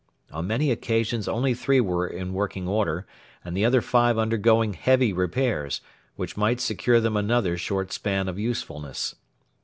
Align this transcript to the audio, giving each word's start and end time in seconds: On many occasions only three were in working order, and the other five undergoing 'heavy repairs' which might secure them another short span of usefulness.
On 0.31 0.47
many 0.47 0.71
occasions 0.71 1.27
only 1.27 1.53
three 1.53 1.79
were 1.79 2.07
in 2.07 2.33
working 2.33 2.67
order, 2.67 3.05
and 3.45 3.55
the 3.55 3.63
other 3.63 3.81
five 3.81 4.17
undergoing 4.17 4.73
'heavy 4.73 5.13
repairs' 5.13 5.79
which 6.15 6.35
might 6.35 6.59
secure 6.59 6.99
them 6.99 7.15
another 7.15 7.55
short 7.55 7.93
span 7.93 8.27
of 8.27 8.39
usefulness. 8.39 9.13